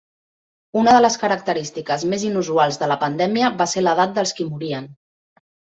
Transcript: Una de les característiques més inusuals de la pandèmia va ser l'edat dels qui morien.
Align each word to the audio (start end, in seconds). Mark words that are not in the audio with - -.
Una 0.83 0.95
de 0.95 1.01
les 1.03 1.17
característiques 1.25 2.07
més 2.15 2.27
inusuals 2.31 2.83
de 2.85 2.91
la 2.93 2.99
pandèmia 3.07 3.55
va 3.63 3.71
ser 3.77 3.87
l'edat 3.87 4.19
dels 4.19 4.39
qui 4.41 4.53
morien. 4.53 4.95